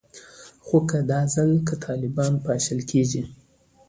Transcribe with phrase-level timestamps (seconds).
[0.65, 3.21] خو که دا ځل که طالبان پاشل کیږي